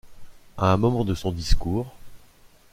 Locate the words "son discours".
1.13-1.93